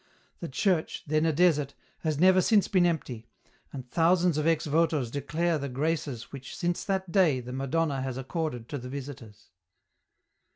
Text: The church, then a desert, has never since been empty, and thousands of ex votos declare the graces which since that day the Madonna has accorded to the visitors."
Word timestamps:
The 0.39 0.47
church, 0.49 1.03
then 1.05 1.27
a 1.27 1.31
desert, 1.31 1.75
has 1.99 2.17
never 2.17 2.41
since 2.41 2.67
been 2.67 2.87
empty, 2.87 3.27
and 3.71 3.87
thousands 3.91 4.35
of 4.39 4.47
ex 4.47 4.65
votos 4.65 5.11
declare 5.11 5.59
the 5.59 5.69
graces 5.69 6.31
which 6.31 6.55
since 6.57 6.83
that 6.85 7.11
day 7.11 7.39
the 7.39 7.53
Madonna 7.53 8.01
has 8.01 8.17
accorded 8.17 8.67
to 8.69 8.79
the 8.79 8.89
visitors." 8.89 9.51